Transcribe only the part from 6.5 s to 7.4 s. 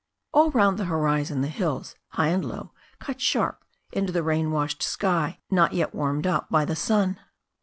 the sun.